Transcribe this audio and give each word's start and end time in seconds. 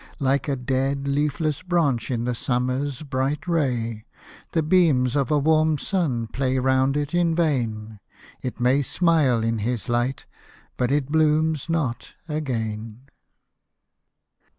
Like 0.17 0.47
a 0.47 0.55
dead, 0.55 1.07
leafless 1.07 1.61
branch 1.61 2.09
in 2.09 2.25
the 2.25 2.33
summer's 2.33 3.03
bright 3.03 3.47
ray; 3.47 4.05
The 4.51 4.63
beams 4.63 5.15
of 5.15 5.29
a 5.29 5.37
warm 5.37 5.77
sun 5.77 6.25
play 6.25 6.57
round 6.57 6.97
it 6.97 7.13
in 7.13 7.35
vain. 7.35 7.99
It 8.41 8.59
may 8.59 8.81
smile 8.81 9.43
in 9.43 9.59
his 9.59 9.89
light, 9.89 10.25
but 10.75 10.91
it 10.91 11.11
blooms 11.11 11.69
not 11.69 12.15
again. 12.27 13.09